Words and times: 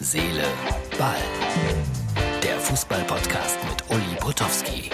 Seele, 0.00 0.44
Ball. 0.96 1.16
Der 2.40 2.56
Fußball-Podcast 2.60 3.58
mit 3.68 3.82
Uli 3.90 4.16
Potowski. 4.20 4.90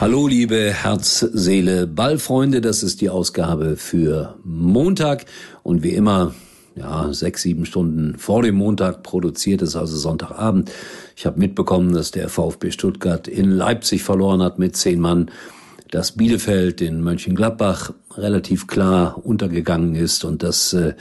Hallo 0.00 0.26
liebe 0.26 0.72
Herz, 0.72 1.20
Seele, 1.20 1.86
Ballfreunde, 1.86 2.60
das 2.60 2.82
ist 2.82 3.00
die 3.00 3.08
Ausgabe 3.08 3.76
für 3.76 4.34
Montag 4.42 5.26
und 5.62 5.84
wie 5.84 5.94
immer 5.94 6.34
ja, 6.74 7.12
sechs, 7.12 7.42
sieben 7.42 7.66
Stunden 7.66 8.18
vor 8.18 8.42
dem 8.42 8.56
Montag 8.56 9.04
produziert 9.04 9.62
ist, 9.62 9.76
also 9.76 9.96
Sonntagabend. 9.96 10.72
Ich 11.14 11.24
habe 11.24 11.38
mitbekommen, 11.38 11.92
dass 11.92 12.10
der 12.10 12.28
VfB 12.28 12.72
Stuttgart 12.72 13.28
in 13.28 13.52
Leipzig 13.52 14.02
verloren 14.02 14.42
hat 14.42 14.58
mit 14.58 14.74
zehn 14.76 14.98
Mann, 14.98 15.30
dass 15.94 16.10
Bielefeld 16.10 16.80
in 16.80 17.02
Mönchengladbach 17.02 17.92
relativ 18.16 18.66
klar 18.66 19.24
untergegangen 19.24 19.94
ist 19.94 20.24
und 20.24 20.42
das 20.42 20.72
äh, 20.72 20.94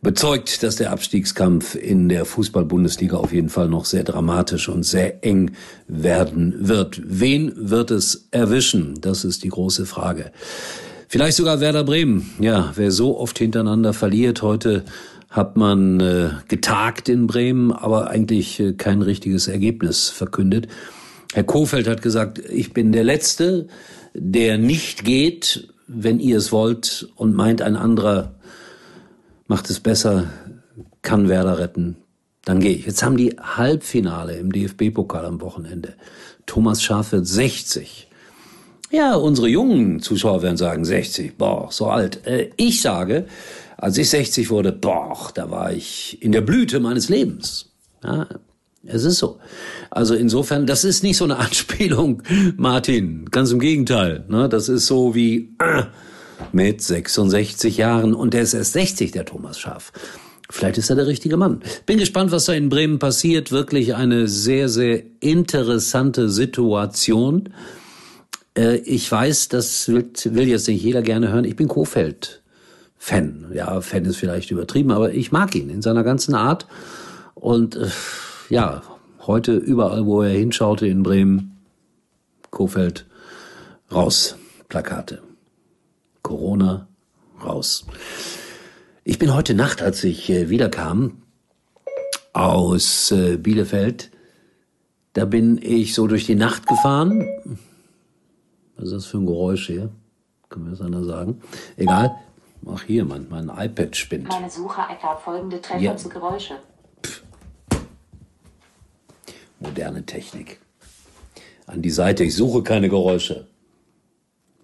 bezeugt, 0.00 0.62
dass 0.62 0.76
der 0.76 0.92
Abstiegskampf 0.92 1.74
in 1.74 2.08
der 2.08 2.24
Fußball-Bundesliga 2.24 3.16
auf 3.16 3.32
jeden 3.32 3.48
Fall 3.48 3.68
noch 3.68 3.84
sehr 3.84 4.04
dramatisch 4.04 4.68
und 4.68 4.84
sehr 4.84 5.24
eng 5.24 5.50
werden 5.88 6.68
wird. 6.68 7.00
Wen 7.04 7.52
wird 7.56 7.90
es 7.90 8.28
erwischen? 8.30 9.00
Das 9.00 9.24
ist 9.24 9.42
die 9.42 9.48
große 9.48 9.86
Frage. 9.86 10.30
Vielleicht 11.08 11.36
sogar 11.36 11.58
Werder 11.58 11.82
Bremen. 11.82 12.30
Ja, 12.38 12.70
wer 12.76 12.92
so 12.92 13.18
oft 13.18 13.36
hintereinander 13.38 13.92
verliert. 13.92 14.40
Heute 14.40 14.84
hat 15.30 15.56
man 15.56 15.98
äh, 15.98 16.30
getagt 16.46 17.08
in 17.08 17.26
Bremen, 17.26 17.72
aber 17.72 18.08
eigentlich 18.08 18.60
äh, 18.60 18.72
kein 18.74 19.02
richtiges 19.02 19.48
Ergebnis 19.48 20.10
verkündet. 20.10 20.68
Herr 21.32 21.44
Kofeld 21.44 21.88
hat 21.88 22.02
gesagt, 22.02 22.38
ich 22.38 22.72
bin 22.72 22.92
der 22.92 23.04
Letzte, 23.04 23.66
der 24.14 24.58
nicht 24.58 25.04
geht, 25.04 25.68
wenn 25.86 26.20
ihr 26.20 26.38
es 26.38 26.52
wollt 26.52 27.08
und 27.16 27.34
meint, 27.34 27.62
ein 27.62 27.76
anderer 27.76 28.34
macht 29.46 29.70
es 29.70 29.80
besser, 29.80 30.30
kann 31.02 31.28
Werder 31.28 31.58
retten, 31.58 31.96
dann 32.44 32.60
gehe 32.60 32.72
ich. 32.72 32.86
Jetzt 32.86 33.02
haben 33.02 33.16
die 33.16 33.36
Halbfinale 33.40 34.36
im 34.36 34.52
DFB-Pokal 34.52 35.24
am 35.24 35.40
Wochenende. 35.40 35.94
Thomas 36.46 36.82
Schaaf 36.82 37.12
wird 37.12 37.26
60. 37.26 38.08
Ja, 38.90 39.14
unsere 39.14 39.48
jungen 39.48 40.00
Zuschauer 40.00 40.42
werden 40.42 40.56
sagen 40.56 40.84
60, 40.84 41.38
boah, 41.38 41.68
so 41.70 41.86
alt. 41.86 42.26
Äh, 42.26 42.50
ich 42.56 42.82
sage, 42.82 43.26
als 43.78 43.96
ich 43.96 44.10
60 44.10 44.50
wurde, 44.50 44.72
boah, 44.72 45.30
da 45.34 45.50
war 45.50 45.72
ich 45.72 46.22
in 46.22 46.32
der 46.32 46.42
Blüte 46.42 46.78
meines 46.78 47.08
Lebens. 47.08 47.70
Ja, 48.04 48.28
es 48.84 49.04
ist 49.04 49.18
so. 49.18 49.38
Also 49.90 50.14
insofern, 50.14 50.66
das 50.66 50.84
ist 50.84 51.02
nicht 51.02 51.16
so 51.16 51.24
eine 51.24 51.36
Anspielung, 51.38 52.22
Martin. 52.56 53.26
Ganz 53.30 53.50
im 53.52 53.60
Gegenteil. 53.60 54.24
Ne? 54.28 54.48
Das 54.48 54.68
ist 54.68 54.86
so 54.86 55.14
wie 55.14 55.54
äh, 55.60 55.84
mit 56.52 56.82
66 56.82 57.76
Jahren 57.76 58.14
und 58.14 58.34
der 58.34 58.42
ist 58.42 58.54
erst 58.54 58.72
60, 58.72 59.12
der 59.12 59.24
Thomas 59.24 59.58
Schaff. 59.58 59.92
Vielleicht 60.50 60.76
ist 60.76 60.90
er 60.90 60.96
der 60.96 61.06
richtige 61.06 61.36
Mann. 61.36 61.62
Bin 61.86 61.98
gespannt, 61.98 62.30
was 62.30 62.44
da 62.44 62.52
in 62.52 62.68
Bremen 62.68 62.98
passiert. 62.98 63.52
Wirklich 63.52 63.94
eine 63.94 64.28
sehr, 64.28 64.68
sehr 64.68 65.02
interessante 65.20 66.28
Situation. 66.28 67.50
Äh, 68.56 68.76
ich 68.78 69.10
weiß, 69.10 69.48
das 69.48 69.88
will, 69.88 70.10
will 70.24 70.48
jetzt 70.48 70.68
nicht 70.68 70.82
jeder 70.82 71.00
gerne 71.00 71.32
hören. 71.32 71.44
Ich 71.44 71.56
bin 71.56 71.68
Kofeld. 71.68 72.42
Fan. 72.98 73.50
Ja, 73.54 73.80
Fan 73.80 74.04
ist 74.04 74.16
vielleicht 74.16 74.50
übertrieben, 74.50 74.92
aber 74.92 75.12
ich 75.12 75.32
mag 75.32 75.54
ihn 75.54 75.70
in 75.70 75.82
seiner 75.82 76.04
ganzen 76.04 76.34
Art. 76.34 76.66
Und 77.34 77.76
äh, 77.76 77.88
ja, 78.52 78.82
heute 79.26 79.56
überall, 79.56 80.06
wo 80.06 80.22
er 80.22 80.30
hinschaute 80.30 80.86
in 80.86 81.02
Bremen, 81.02 81.58
Kofeld, 82.50 83.06
raus, 83.90 84.36
Plakate. 84.68 85.22
Corona, 86.22 86.86
raus. 87.42 87.86
Ich 89.04 89.18
bin 89.18 89.34
heute 89.34 89.54
Nacht, 89.54 89.82
als 89.82 90.04
ich 90.04 90.30
äh, 90.30 90.48
wiederkam 90.48 91.22
aus 92.32 93.10
äh, 93.10 93.36
Bielefeld, 93.36 94.10
da 95.14 95.24
bin 95.24 95.58
ich 95.60 95.94
so 95.94 96.06
durch 96.06 96.26
die 96.26 96.36
Nacht 96.36 96.66
gefahren 96.66 97.26
was 98.82 98.90
ist 98.90 98.94
das 98.94 99.06
für 99.06 99.18
ein 99.18 99.26
Geräusch 99.26 99.68
hier? 99.68 99.90
Kann 100.48 100.64
mir 100.64 100.70
das 100.70 100.80
einer 100.80 101.04
sagen? 101.04 101.40
Egal. 101.76 102.16
Ach 102.68 102.82
hier, 102.82 103.04
mein, 103.04 103.28
mein 103.30 103.48
iPad 103.48 103.94
spinnt. 103.94 104.28
Meine 104.28 104.50
Suche 104.50 104.80
ergab 104.80 105.22
folgende 105.22 105.60
Treffer 105.60 105.80
ja. 105.80 105.96
zu 105.96 106.08
Geräusche. 106.08 106.54
Moderne 109.72 110.04
Technik. 110.04 110.58
An 111.66 111.80
die 111.80 111.88
Seite, 111.88 112.24
ich 112.24 112.36
suche 112.36 112.62
keine 112.62 112.90
Geräusche. 112.90 113.46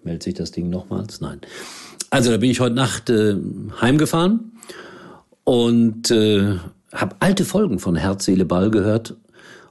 Meldet 0.03 0.21
sich 0.21 0.35
das 0.35 0.51
Ding 0.51 0.69
nochmals? 0.69 1.19
Nein. 1.19 1.41
Also 2.11 2.29
da 2.29 2.37
bin 2.37 2.51
ich 2.51 2.59
heute 2.59 2.75
Nacht 2.75 3.09
äh, 3.09 3.35
heimgefahren 3.81 4.51
und 5.45 6.11
äh, 6.11 6.57
habe 6.93 7.15
alte 7.21 7.43
Folgen 7.43 7.79
von 7.79 7.95
Herz, 7.95 8.25
Seele, 8.25 8.45
Ball 8.45 8.69
gehört. 8.69 9.15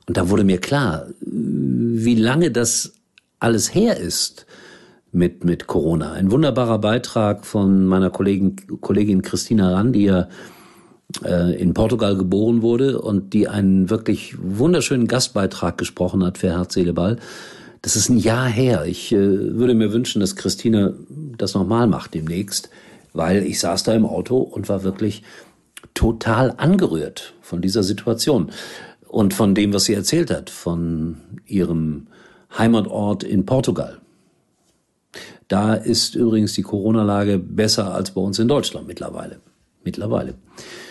Und 0.09 0.17
da 0.17 0.29
wurde 0.29 0.43
mir 0.43 0.59
klar, 0.59 1.07
wie 1.21 2.17
lange 2.17 2.51
das 2.51 2.95
alles 3.39 3.73
her 3.73 3.97
ist 3.97 4.45
mit, 5.13 5.45
mit 5.45 5.69
Corona. 5.69 6.15
Ein 6.15 6.33
wunderbarer 6.33 6.81
Beitrag 6.81 7.47
von 7.47 7.87
meiner 7.87 8.11
Kollegin, 8.11 8.57
Kollegin 8.81 9.23
Christina 9.23 9.73
Rand, 9.73 9.95
die 9.95 10.05
ja 10.05 10.23
äh, 10.23 10.27
in 11.25 11.73
Portugal 11.73 12.17
geboren 12.17 12.61
wurde 12.61 13.01
und 13.01 13.33
die 13.33 13.49
einen 13.49 13.89
wirklich 13.89 14.37
wunderschönen 14.41 15.07
Gastbeitrag 15.07 15.79
gesprochen 15.79 16.23
hat 16.23 16.37
für 16.37 16.51
Herz, 16.51 16.75
Seele, 16.75 16.93
Ball. 16.93 17.17
Das 17.81 17.97
ist 17.97 18.11
ein 18.11 18.19
Jahr 18.19 18.47
her. 18.47 18.85
Ich 18.85 19.13
äh, 19.13 19.17
würde 19.17 19.75
mir 19.75 19.93
wünschen, 19.93 20.21
dass 20.21 20.37
Christina 20.37 20.93
das 21.09 21.55
nochmal 21.55 21.87
macht 21.87 22.13
demnächst, 22.13 22.71
weil 23.15 23.43
ich 23.45 23.61
saß 23.61 23.85
da 23.85 23.95
im 23.95 24.05
Auto 24.05 24.39
und 24.39 24.69
war 24.69 24.83
wirklich 24.83 25.23
total 25.95 26.55
angerührt 26.57 27.35
von 27.41 27.63
dieser 27.63 27.83
Situation 27.83 28.51
und 29.07 29.33
von 29.33 29.55
dem, 29.55 29.73
was 29.73 29.85
sie 29.85 29.95
erzählt 29.95 30.31
hat, 30.31 30.51
von 30.51 31.17
ihrem 31.47 32.09
Heimatort 32.57 33.25
in 33.25 33.47
Portugal. 33.47 33.99
Da 35.49 35.75
ist 35.75 36.15
übrigens 36.15 36.53
die 36.53 36.63
Corona-Lage 36.63 37.39
besser 37.39 37.95
als 37.95 38.11
bei 38.11 38.21
uns 38.21 38.39
in 38.39 38.49
Deutschland 38.49 38.87
mittlerweile. 38.87 39.41
Mittlerweile. 39.83 40.35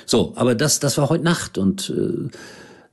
So, 0.07 0.31
aber 0.35 0.56
das, 0.56 0.79
das 0.79 0.97
war 0.97 1.09
heute 1.09 1.25
Nacht 1.25 1.57
und 1.57 1.94
äh, 1.95 2.29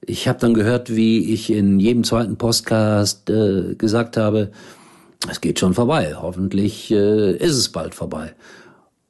ich 0.04 0.28
habe 0.28 0.40
dann 0.40 0.52
gehört, 0.52 0.94
wie 0.94 1.32
ich 1.32 1.50
in 1.50 1.78
jedem 1.80 2.04
zweiten 2.04 2.36
Podcast 2.36 3.30
äh, 3.30 3.76
gesagt 3.76 4.16
habe, 4.16 4.50
es 5.30 5.40
geht 5.40 5.60
schon 5.60 5.74
vorbei. 5.74 6.16
Hoffentlich 6.20 6.90
äh, 6.90 7.36
ist 7.36 7.54
es 7.54 7.70
bald 7.70 7.94
vorbei. 7.94 8.34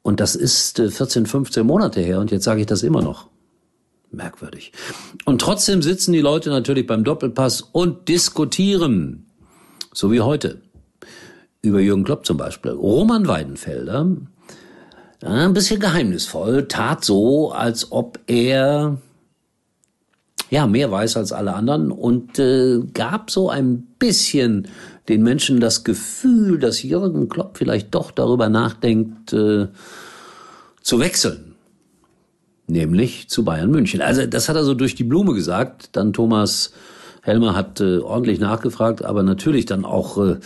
Und 0.02 0.20
das 0.20 0.36
ist 0.36 0.78
äh, 0.78 0.90
14, 0.90 1.24
15 1.24 1.66
Monate 1.66 2.00
her 2.02 2.20
und 2.20 2.30
jetzt 2.30 2.44
sage 2.44 2.60
ich 2.60 2.66
das 2.66 2.82
immer 2.82 3.02
noch. 3.02 3.28
Merkwürdig. 4.10 4.72
Und 5.24 5.40
trotzdem 5.40 5.82
sitzen 5.82 6.12
die 6.12 6.20
Leute 6.20 6.50
natürlich 6.50 6.86
beim 6.86 7.04
Doppelpass 7.04 7.62
und 7.62 8.08
diskutieren 8.08 9.26
so 9.94 10.12
wie 10.12 10.20
heute. 10.20 10.60
Über 11.62 11.80
Jürgen 11.80 12.04
Klopp 12.04 12.26
zum 12.26 12.36
Beispiel. 12.36 12.72
Roman 12.72 13.26
Weidenfelder, 13.26 14.06
ein 15.30 15.54
bisschen 15.54 15.80
geheimnisvoll, 15.80 16.68
tat 16.68 17.04
so, 17.04 17.52
als 17.52 17.92
ob 17.92 18.18
er 18.26 18.98
ja 20.50 20.66
mehr 20.66 20.90
weiß 20.90 21.16
als 21.16 21.32
alle 21.32 21.54
anderen 21.54 21.90
und 21.90 22.38
äh, 22.38 22.80
gab 22.92 23.30
so 23.30 23.48
ein 23.48 23.86
bisschen 23.98 24.68
den 25.08 25.22
Menschen 25.22 25.60
das 25.60 25.84
Gefühl, 25.84 26.58
dass 26.58 26.82
Jürgen 26.82 27.28
Klopp 27.28 27.58
vielleicht 27.58 27.94
doch 27.94 28.10
darüber 28.10 28.48
nachdenkt, 28.48 29.32
äh, 29.32 29.68
zu 30.82 31.00
wechseln. 31.00 31.54
Nämlich 32.66 33.28
zu 33.28 33.44
Bayern 33.44 33.70
München. 33.70 34.00
Also 34.00 34.26
das 34.26 34.48
hat 34.48 34.56
er 34.56 34.64
so 34.64 34.74
durch 34.74 34.94
die 34.94 35.04
Blume 35.04 35.34
gesagt. 35.34 35.90
Dann 35.92 36.12
Thomas 36.12 36.72
Helmer 37.22 37.54
hat 37.54 37.80
äh, 37.80 37.98
ordentlich 37.98 38.40
nachgefragt, 38.40 39.04
aber 39.04 39.22
natürlich 39.22 39.66
dann 39.66 39.84
auch 39.84 40.18
äh, 40.18 40.36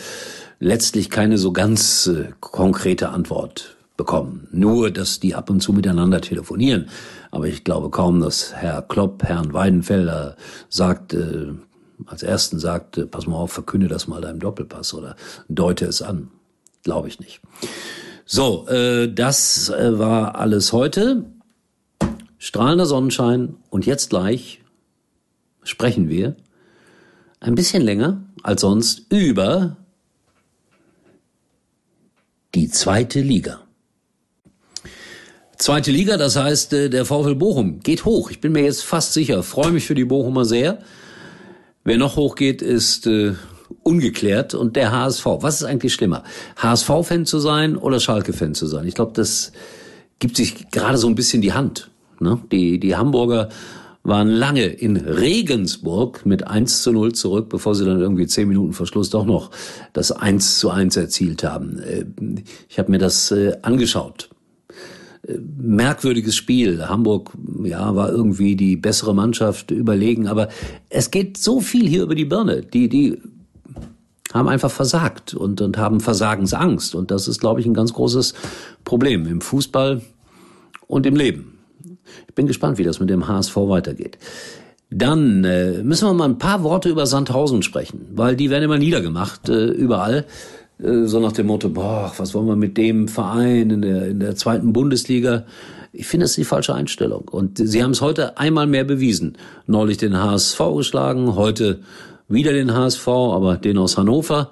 letztlich 0.59 1.09
keine 1.09 1.37
so 1.37 1.53
ganz 1.53 2.07
äh, 2.07 2.29
konkrete 2.39 3.09
Antwort 3.09 3.77
bekommen. 3.99 4.47
Nur, 4.51 4.91
dass 4.91 5.19
die 5.19 5.35
ab 5.35 5.49
und 5.49 5.59
zu 5.59 5.73
miteinander 5.73 6.21
telefonieren. 6.21 6.87
Aber 7.31 7.47
ich 7.47 7.65
glaube 7.65 7.89
kaum, 7.89 8.21
dass 8.21 8.55
Herr 8.55 8.81
Klopp 8.81 9.23
Herrn 9.23 9.53
Weidenfelder 9.53 10.37
sagt, 10.69 11.13
äh, 11.13 11.49
als 12.05 12.23
ersten 12.23 12.59
sagt, 12.59 12.97
äh, 12.97 13.05
pass 13.05 13.27
mal 13.27 13.35
auf, 13.35 13.51
verkünde 13.51 13.89
das 13.89 14.07
mal 14.07 14.21
deinem 14.21 14.39
Doppelpass 14.39 14.93
oder 14.93 15.17
deute 15.49 15.85
es 15.85 16.01
an. 16.01 16.31
Glaube 16.83 17.09
ich 17.09 17.19
nicht. 17.19 17.41
So, 18.25 18.69
äh, 18.69 19.13
das 19.13 19.67
äh, 19.67 19.99
war 19.99 20.35
alles 20.35 20.71
heute. 20.71 21.25
Strahlender 22.37 22.85
Sonnenschein 22.85 23.57
und 23.69 23.85
jetzt 23.85 24.11
gleich 24.11 24.61
sprechen 25.63 26.07
wir 26.07 26.37
ein 27.41 27.55
bisschen 27.55 27.83
länger 27.83 28.23
als 28.43 28.61
sonst 28.61 29.11
über 29.11 29.75
die 32.55 32.69
zweite 32.69 33.19
Liga. 33.19 33.59
Zweite 35.59 35.91
Liga, 35.91 36.15
das 36.15 36.37
heißt, 36.37 36.71
äh, 36.71 36.89
der 36.89 37.03
VfL 37.03 37.35
Bochum 37.35 37.81
geht 37.81 38.05
hoch. 38.05 38.31
Ich 38.31 38.39
bin 38.39 38.53
mir 38.53 38.63
jetzt 38.63 38.81
fast 38.81 39.11
sicher, 39.11 39.43
freue 39.43 39.71
mich 39.71 39.85
für 39.85 39.93
die 39.93 40.05
Bochumer 40.05 40.45
sehr. 40.45 40.79
Wer 41.83 41.97
noch 41.97 42.15
hochgeht, 42.15 42.61
ist 42.61 43.07
äh, 43.07 43.33
ungeklärt 43.83 44.53
und 44.53 44.77
der 44.77 44.93
HSV. 44.93 45.25
Was 45.41 45.55
ist 45.55 45.65
eigentlich 45.65 45.93
schlimmer? 45.93 46.23
HSV-Fan 46.55 47.25
zu 47.25 47.39
sein 47.39 47.75
oder 47.75 47.99
Schalke-Fan 47.99 48.55
zu 48.55 48.67
sein? 48.67 48.87
Ich 48.87 48.95
glaube, 48.95 49.11
das 49.13 49.51
gibt 50.19 50.37
sich 50.37 50.71
gerade 50.71 50.97
so 50.97 51.07
ein 51.07 51.15
bisschen 51.15 51.41
die 51.41 51.51
Hand. 51.51 51.91
Ne? 52.21 52.39
Die, 52.53 52.79
die 52.79 52.95
Hamburger 52.95 53.49
waren 54.03 54.29
lange 54.29 54.65
in 54.65 54.95
Regensburg 54.95 56.25
mit 56.25 56.47
1 56.47 56.83
zu 56.83 56.93
0 56.93 57.11
zurück, 57.11 57.49
bevor 57.49 57.75
sie 57.75 57.83
dann 57.83 57.99
irgendwie 57.99 58.27
zehn 58.27 58.47
Minuten 58.47 58.71
Verschluss 58.71 59.09
doch 59.09 59.25
noch 59.25 59.51
das 59.91 60.13
1 60.13 60.57
zu 60.57 60.69
1 60.69 60.95
erzielt 60.95 61.43
haben. 61.43 61.79
Äh, 61.79 62.05
ich 62.69 62.79
habe 62.79 62.91
mir 62.91 62.97
das 62.97 63.31
äh, 63.31 63.57
angeschaut. 63.61 64.29
Merkwürdiges 65.57 66.35
Spiel. 66.35 66.87
Hamburg, 66.87 67.31
ja, 67.63 67.95
war 67.95 68.09
irgendwie 68.09 68.55
die 68.55 68.75
bessere 68.75 69.13
Mannschaft 69.13 69.71
überlegen, 69.71 70.27
aber 70.27 70.49
es 70.89 71.11
geht 71.11 71.37
so 71.37 71.59
viel 71.59 71.87
hier 71.87 72.03
über 72.03 72.15
die 72.15 72.25
Birne. 72.25 72.61
Die, 72.61 72.89
die 72.89 73.21
haben 74.33 74.47
einfach 74.47 74.71
versagt 74.71 75.33
und, 75.33 75.61
und 75.61 75.77
haben 75.77 75.99
Versagensangst. 75.99 76.95
Und 76.95 77.11
das 77.11 77.27
ist, 77.27 77.39
glaube 77.39 77.59
ich, 77.59 77.65
ein 77.65 77.73
ganz 77.73 77.93
großes 77.93 78.33
Problem 78.83 79.25
im 79.25 79.41
Fußball 79.41 80.01
und 80.87 81.05
im 81.05 81.15
Leben. 81.15 81.59
Ich 82.27 82.35
bin 82.35 82.47
gespannt, 82.47 82.77
wie 82.77 82.83
das 82.83 82.99
mit 82.99 83.09
dem 83.09 83.27
HSV 83.27 83.55
weitergeht. 83.55 84.17
Dann 84.91 85.43
äh, 85.43 85.83
müssen 85.83 86.07
wir 86.07 86.13
mal 86.13 86.25
ein 86.25 86.39
paar 86.39 86.63
Worte 86.63 86.89
über 86.89 87.05
Sandhausen 87.05 87.61
sprechen, 87.61 88.07
weil 88.13 88.35
die 88.35 88.49
werden 88.49 88.63
immer 88.63 88.79
niedergemacht, 88.79 89.47
äh, 89.49 89.67
überall. 89.67 90.25
Äh, 90.81 91.05
so 91.05 91.19
nach 91.19 91.31
dem 91.31 91.47
Motto, 91.47 91.69
boah, 91.69 92.11
was 92.17 92.33
wollen 92.33 92.47
wir 92.47 92.55
mit 92.55 92.77
dem 92.77 93.07
Verein 93.07 93.69
in 93.69 93.81
der, 93.81 94.07
in 94.07 94.19
der 94.19 94.35
zweiten 94.35 94.73
Bundesliga? 94.73 95.45
Ich 95.91 96.07
finde, 96.07 96.25
das 96.25 96.31
ist 96.31 96.37
die 96.37 96.43
falsche 96.43 96.75
Einstellung. 96.75 97.27
Und 97.29 97.57
sie 97.57 97.83
haben 97.83 97.91
es 97.91 98.01
heute 98.01 98.37
einmal 98.37 98.67
mehr 98.67 98.83
bewiesen. 98.83 99.37
Neulich 99.65 99.97
den 99.97 100.17
HSV 100.17 100.59
geschlagen, 100.75 101.35
heute 101.35 101.79
wieder 102.27 102.53
den 102.53 102.73
HSV, 102.73 103.07
aber 103.07 103.57
den 103.57 103.77
aus 103.77 103.97
Hannover 103.97 104.51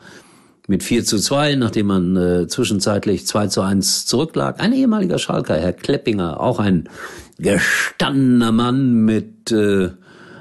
mit 0.68 0.84
4 0.84 1.06
zu 1.06 1.18
2, 1.18 1.56
nachdem 1.56 1.88
man 1.88 2.18
äh, 2.18 2.48
zwischenzeitlich 2.48 3.26
2 3.26 3.48
zu 3.48 3.62
1 3.62 4.06
zurücklag. 4.08 4.60
Ein 4.60 4.74
ehemaliger 4.74 5.20
Schalker, 5.20 5.56
Herr 5.56 5.74
Kleppinger, 5.74 6.42
auch 6.42 6.60
ein 6.60 6.90
gestandener 7.38 8.52
Mann 8.52 8.94
mit 9.06 9.52
äh, 9.52 9.92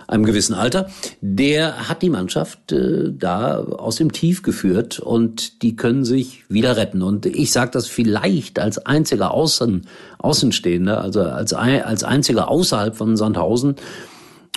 einem 0.09 0.25
gewissen 0.25 0.55
Alter, 0.55 0.89
der 1.21 1.89
hat 1.89 2.03
die 2.03 2.11
Mannschaft 2.11 2.73
äh, 2.73 3.13
da 3.13 3.59
aus 3.59 3.97
dem 3.97 4.13
Tief 4.13 4.43
geführt 4.43 4.99
und 4.99 5.63
die 5.63 5.77
können 5.77 6.05
sich 6.05 6.45
wieder 6.49 6.77
retten. 6.77 7.03
Und 7.03 7.27
ich 7.27 7.53
sage 7.53 7.71
das 7.73 7.87
vielleicht 7.87 8.59
als 8.59 8.79
einziger 8.79 9.33
Außen, 9.33 9.87
Außenstehender, 10.19 11.01
also 11.01 11.23
als, 11.23 11.53
als 11.53 12.05
einziger 12.05 12.49
außerhalb 12.49 12.97
von 12.97 13.17
Sandhausen, 13.17 13.77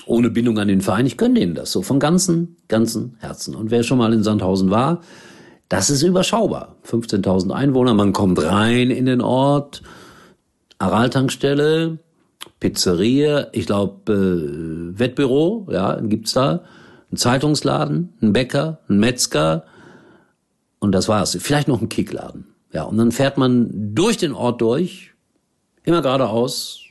ohne 0.05 0.29
Bindung 0.29 0.57
an 0.59 0.67
den 0.67 0.81
Verein. 0.81 1.05
Ich 1.05 1.17
gönne 1.17 1.39
denen 1.39 1.55
das 1.55 1.71
so 1.71 1.81
von 1.81 1.99
ganzem, 1.99 2.55
ganzem 2.67 3.15
Herzen. 3.19 3.55
Und 3.55 3.71
wer 3.71 3.83
schon 3.83 3.97
mal 3.97 4.13
in 4.13 4.23
Sandhausen 4.23 4.69
war, 4.69 5.01
das 5.67 5.91
ist 5.91 6.01
überschaubar. 6.01 6.75
15.000 6.87 7.51
Einwohner, 7.51 7.93
man 7.93 8.11
kommt 8.11 8.43
rein 8.43 8.89
in 8.89 9.05
den 9.05 9.21
Ort, 9.21 9.83
Araltankstelle, 10.79 11.99
Pizzeria, 12.59 13.47
ich 13.51 13.65
glaube 13.65 14.13
äh, 14.13 14.99
Wettbüro, 14.99 15.67
ja, 15.71 15.99
gibt's 16.01 16.33
da, 16.33 16.63
ein 17.11 17.17
Zeitungsladen, 17.17 18.13
ein 18.21 18.33
Bäcker, 18.33 18.79
ein 18.87 18.99
Metzger 18.99 19.65
und 20.79 20.91
das 20.91 21.07
war's. 21.07 21.37
Vielleicht 21.39 21.67
noch 21.67 21.81
ein 21.81 21.89
Kickladen. 21.89 22.47
Ja, 22.71 22.83
und 22.83 22.97
dann 22.97 23.11
fährt 23.11 23.37
man 23.37 23.95
durch 23.95 24.17
den 24.17 24.33
Ort 24.33 24.61
durch, 24.61 25.11
immer 25.83 26.01
geradeaus 26.01 26.81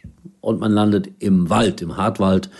und 0.40 0.60
man 0.60 0.72
landet 0.72 1.08
im 1.20 1.50
Wald, 1.50 1.82
im 1.82 1.96
Hartwald 1.96 2.50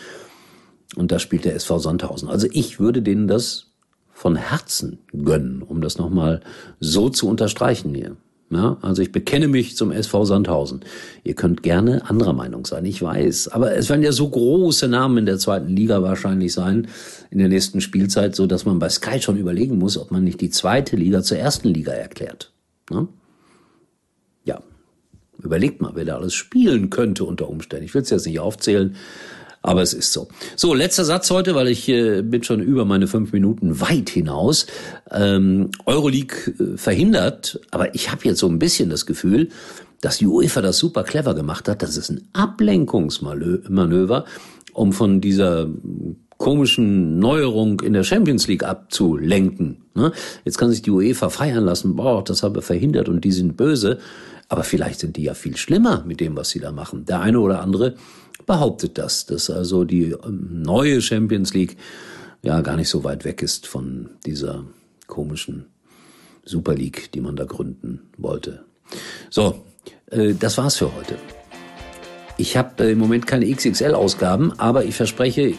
und 0.97 1.13
da 1.13 1.19
spielt 1.19 1.45
der 1.45 1.55
SV 1.55 1.79
Sandhausen. 1.79 2.29
Also 2.29 2.47
ich 2.53 2.81
würde 2.81 3.03
denen 3.03 3.29
das 3.29 3.73
von 4.13 4.37
Herzen 4.37 4.99
gönnen, 5.13 5.63
um 5.63 5.81
das 5.81 5.99
nochmal 5.99 6.41
so 6.81 7.09
zu 7.09 7.29
unterstreichen 7.29 7.95
hier. 7.95 8.17
Ja, 8.51 8.79
also 8.81 9.03
ich 9.03 9.13
bekenne 9.13 9.47
mich 9.47 9.77
zum 9.77 9.93
SV 9.93 10.25
Sandhausen. 10.25 10.81
Ihr 11.23 11.35
könnt 11.35 11.63
gerne 11.63 12.09
anderer 12.09 12.33
Meinung 12.33 12.65
sein, 12.65 12.87
ich 12.87 13.03
weiß. 13.03 13.49
Aber 13.49 13.77
es 13.77 13.91
werden 13.91 14.03
ja 14.03 14.13
so 14.13 14.27
große 14.27 14.89
Namen 14.89 15.19
in 15.19 15.27
der 15.27 15.39
zweiten 15.39 15.77
Liga 15.77 16.03
wahrscheinlich 16.03 16.55
sein 16.55 16.89
in 17.31 17.39
der 17.39 17.49
nächsten 17.49 17.83
Spielzeit, 17.83 18.35
so 18.35 18.47
dass 18.47 18.65
man 18.65 18.79
bei 18.79 18.89
Sky 18.89 19.21
schon 19.21 19.37
überlegen 19.37 19.77
muss, 19.77 19.99
ob 19.99 20.11
man 20.11 20.25
nicht 20.25 20.41
die 20.41 20.49
zweite 20.49 20.97
Liga 20.97 21.23
zur 21.23 21.37
ersten 21.37 21.69
Liga 21.69 21.93
erklärt. 21.93 22.51
Ja, 22.91 23.07
ja. 24.45 24.63
überlegt 25.43 25.83
mal, 25.83 25.93
wer 25.95 26.07
da 26.07 26.17
alles 26.17 26.33
spielen 26.33 26.89
könnte 26.89 27.25
unter 27.25 27.51
Umständen. 27.51 27.85
Ich 27.85 27.93
will 27.93 28.01
es 28.01 28.09
jetzt 28.09 28.27
nicht 28.27 28.41
aufzählen. 28.41 28.97
Aber 29.63 29.83
es 29.83 29.93
ist 29.93 30.13
so. 30.13 30.29
So, 30.57 30.73
letzter 30.73 31.05
Satz 31.05 31.31
heute, 31.31 31.55
weil 31.55 31.69
ich 31.69 31.89
äh, 31.89 32.23
bin 32.23 32.43
schon 32.43 32.61
über 32.61 32.85
meine 32.85 33.07
fünf 33.07 33.33
Minuten 33.33 33.81
weit 33.81 34.09
hinaus. 34.11 34.67
Ähm, 35.11 35.71
Euroleague 35.85 36.55
äh, 36.59 36.77
verhindert, 36.77 37.61
aber 37.71 37.95
ich 37.95 38.11
habe 38.11 38.25
jetzt 38.25 38.39
so 38.39 38.49
ein 38.49 38.59
bisschen 38.59 38.89
das 38.89 39.05
Gefühl, 39.05 39.49
dass 40.01 40.19
die 40.19 40.27
UEFA 40.27 40.63
das 40.63 40.79
super 40.79 41.03
clever 41.03 41.35
gemacht 41.35 41.69
hat. 41.69 41.83
Das 41.83 41.97
ist 41.97 42.11
ein 42.11 42.29
Ablenkungsmanöver, 42.33 44.25
um 44.73 44.93
von 44.93 45.21
dieser 45.21 45.69
komischen 46.37 47.19
Neuerung 47.19 47.81
in 47.81 47.93
der 47.93 48.05
Champions 48.05 48.47
League 48.47 48.63
abzulenken. 48.63 49.79
Ne? 49.95 50.13
Jetzt 50.45 50.57
kann 50.57 50.71
sich 50.71 50.83
die 50.83 50.91
UEFA 50.91 51.31
feiern 51.31 51.65
lassen, 51.65 51.97
boah, 51.97 52.23
das 52.23 52.45
habe 52.45 52.63
verhindert 52.63 53.09
und 53.09 53.25
die 53.25 53.33
sind 53.33 53.57
böse. 53.57 53.99
Aber 54.49 54.63
vielleicht 54.63 55.01
sind 55.01 55.17
die 55.17 55.25
ja 55.25 55.35
viel 55.35 55.57
schlimmer 55.57 56.05
mit 56.07 56.21
dem, 56.21 56.37
was 56.37 56.51
sie 56.51 56.61
da 56.61 56.73
machen. 56.73 57.05
Der 57.05 57.21
eine 57.21 57.41
oder 57.41 57.61
andere 57.61 57.97
behauptet 58.49 58.99
das, 58.99 59.27
dass 59.27 59.51
also 59.51 59.85
die 59.85 60.17
ähm, 60.25 60.63
neue 60.63 61.01
Champions 61.01 61.55
League 61.55 61.77
ja 62.43 62.61
gar 62.63 62.77
nicht 62.77 62.89
so 62.89 63.05
weit 63.05 63.25
weg 63.25 63.43
ist 63.43 63.69
von 63.69 64.11
dieser 64.27 64.65
komischen 65.07 65.67
Super 66.45 66.75
League, 66.75 67.13
die 67.13 67.21
man 67.21 67.37
da 67.37 67.45
gründen 67.45 68.09
wollte. 68.17 68.65
So, 69.31 69.63
äh, 70.11 70.35
das 70.35 70.59
war's 70.59 70.77
für 70.77 70.93
heute. 70.97 71.17
Ich 72.39 72.57
habe 72.57 72.85
äh, 72.85 72.93
im 72.93 72.99
Moment 72.99 73.27
keine 73.27 73.47
XXL-Ausgaben, 73.47 74.59
aber 74.59 74.85
ich 74.85 74.97
verspreche, 74.97 75.55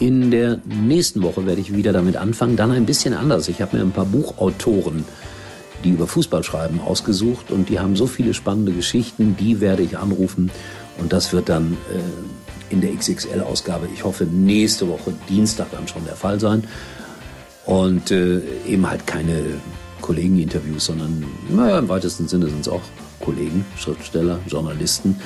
in 0.00 0.30
der 0.30 0.60
nächsten 0.64 1.22
Woche 1.22 1.46
werde 1.46 1.60
ich 1.60 1.74
wieder 1.74 1.92
damit 1.92 2.16
anfangen, 2.16 2.56
dann 2.56 2.72
ein 2.72 2.86
bisschen 2.86 3.14
anders. 3.14 3.48
Ich 3.48 3.62
habe 3.62 3.76
mir 3.76 3.82
ein 3.82 3.92
paar 3.92 4.06
Buchautoren, 4.06 5.04
die 5.84 5.90
über 5.90 6.08
Fußball 6.08 6.42
schreiben, 6.42 6.80
ausgesucht 6.80 7.52
und 7.52 7.68
die 7.68 7.78
haben 7.78 7.94
so 7.94 8.06
viele 8.06 8.34
spannende 8.34 8.72
Geschichten, 8.72 9.36
die 9.38 9.60
werde 9.60 9.82
ich 9.82 9.98
anrufen 9.98 10.50
und 10.98 11.12
das 11.12 11.32
wird 11.32 11.48
dann 11.48 11.76
äh, 11.92 12.72
in 12.72 12.80
der 12.80 12.94
XXL-Ausgabe, 12.94 13.88
ich 13.94 14.04
hoffe, 14.04 14.24
nächste 14.24 14.88
Woche 14.88 15.14
Dienstag 15.28 15.70
dann 15.70 15.88
schon 15.88 16.04
der 16.04 16.16
Fall 16.16 16.38
sein. 16.38 16.64
Und 17.64 18.10
äh, 18.10 18.40
eben 18.66 18.88
halt 18.88 19.06
keine 19.06 19.42
Kollegen-Interviews, 20.00 20.86
sondern 20.86 21.24
naja, 21.50 21.78
im 21.78 21.88
weitesten 21.88 22.28
Sinne 22.28 22.48
sind 22.48 22.60
es 22.60 22.68
auch 22.68 22.80
Kollegen, 23.20 23.64
Schriftsteller, 23.76 24.38
Journalisten. 24.46 25.20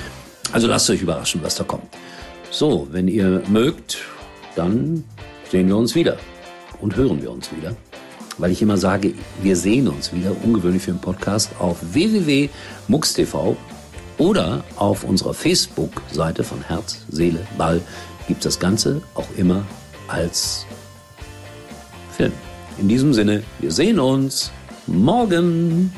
Also 0.51 0.67
lasst 0.67 0.89
euch 0.89 1.01
überraschen, 1.01 1.41
was 1.43 1.55
da 1.55 1.63
kommt. 1.63 1.85
So, 2.51 2.87
wenn 2.91 3.07
ihr 3.07 3.41
mögt, 3.47 3.97
dann 4.55 5.03
sehen 5.49 5.67
wir 5.67 5.77
uns 5.77 5.95
wieder 5.95 6.17
und 6.81 6.95
hören 6.95 7.21
wir 7.21 7.31
uns 7.31 7.49
wieder. 7.55 7.75
Weil 8.37 8.51
ich 8.51 8.61
immer 8.61 8.77
sage, 8.77 9.13
wir 9.41 9.55
sehen 9.55 9.87
uns 9.87 10.13
wieder, 10.13 10.35
ungewöhnlich 10.43 10.83
für 10.83 10.91
einen 10.91 11.01
Podcast, 11.01 11.51
auf 11.59 11.77
www.mux.tv 11.93 13.55
oder 14.17 14.63
auf 14.75 15.03
unserer 15.03 15.33
Facebook-Seite 15.33 16.43
von 16.43 16.61
Herz, 16.61 16.99
Seele, 17.09 17.45
Ball 17.57 17.81
gibt 18.27 18.45
es 18.45 18.55
das 18.55 18.59
Ganze 18.59 19.01
auch 19.15 19.27
immer 19.37 19.65
als 20.07 20.65
Film. 22.15 22.33
In 22.77 22.87
diesem 22.87 23.13
Sinne, 23.13 23.43
wir 23.59 23.71
sehen 23.71 23.99
uns 23.99 24.51
morgen. 24.87 25.93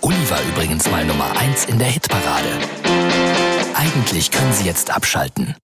Uli 0.00 0.30
war 0.30 0.40
übrigens 0.52 0.90
mal 0.90 1.04
Nummer 1.04 1.36
1 1.38 1.66
in 1.66 1.78
der 1.78 1.88
Hitparade. 1.88 2.48
Eigentlich 3.74 4.30
können 4.30 4.52
Sie 4.52 4.64
jetzt 4.64 4.94
abschalten. 4.94 5.54